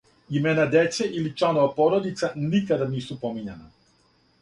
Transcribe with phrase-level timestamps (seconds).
[0.37, 3.73] Имена деце или чланова породица никада нису помињана.